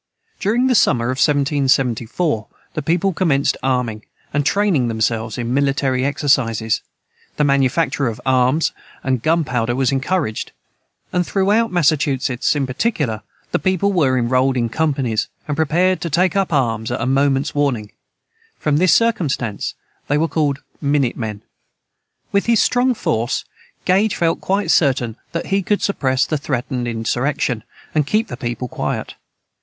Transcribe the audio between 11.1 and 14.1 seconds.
and throughout Massachusetts, in particular, the people